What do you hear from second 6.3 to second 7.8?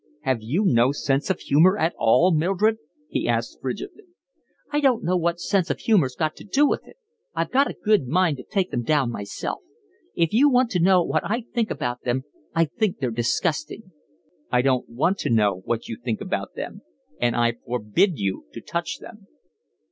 to do with it. I've got a